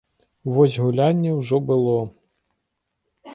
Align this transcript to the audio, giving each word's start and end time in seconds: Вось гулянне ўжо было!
Вось 0.53 0.77
гулянне 0.83 1.33
ўжо 1.41 1.59
было! 1.69 1.99